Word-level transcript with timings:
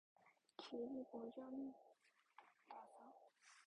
길이 0.57 1.03
보전하세 1.11 1.73